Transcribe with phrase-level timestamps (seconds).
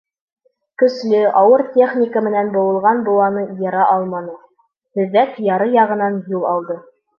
[0.83, 4.35] Көслө, ауыр техника менән быуылған быуаны йыра алманы—
[5.01, 6.83] һөҙәк яры яғынан юл алды.